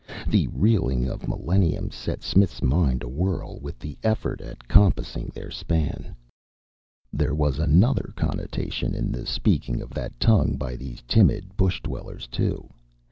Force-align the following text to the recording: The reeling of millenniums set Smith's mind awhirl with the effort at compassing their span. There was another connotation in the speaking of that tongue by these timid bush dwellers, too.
The 0.25 0.47
reeling 0.47 1.07
of 1.07 1.27
millenniums 1.27 1.93
set 1.93 2.23
Smith's 2.23 2.63
mind 2.63 3.03
awhirl 3.03 3.59
with 3.61 3.77
the 3.77 3.99
effort 4.01 4.41
at 4.41 4.67
compassing 4.67 5.29
their 5.31 5.51
span. 5.51 6.15
There 7.13 7.35
was 7.35 7.59
another 7.59 8.11
connotation 8.15 8.95
in 8.95 9.11
the 9.11 9.27
speaking 9.27 9.79
of 9.79 9.91
that 9.91 10.19
tongue 10.19 10.57
by 10.57 10.75
these 10.75 11.03
timid 11.07 11.55
bush 11.55 11.83
dwellers, 11.83 12.25
too. 12.25 12.67